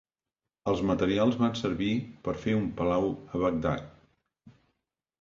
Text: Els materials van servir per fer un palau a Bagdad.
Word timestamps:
Els 0.71 0.81
materials 0.91 1.37
van 1.43 1.53
servir 1.61 1.91
per 2.29 2.37
fer 2.47 2.57
un 2.63 2.67
palau 2.83 3.09
a 3.21 3.47
Bagdad. 3.47 3.89